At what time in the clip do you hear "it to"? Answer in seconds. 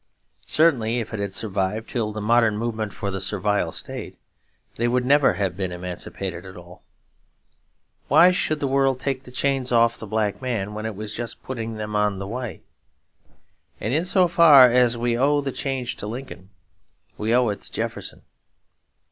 17.49-17.71